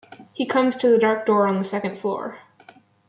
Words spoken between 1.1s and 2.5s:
door on the second floor.